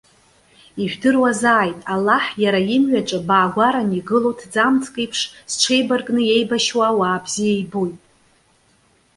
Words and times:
Ижәдыруазааит, 0.83 1.79
Аллаҳ, 1.93 2.25
иара 2.43 2.59
имҩаҿы, 2.75 3.19
баагәараны 3.27 3.93
игылоу 3.99 4.35
ҭӡамцк 4.39 4.93
еиԥш, 5.01 5.19
зҽеибаркны 5.51 6.19
иеибашьуа 6.23 6.85
ауаа 6.91 7.23
бзиа 7.23 7.55
ибоит. 7.63 7.99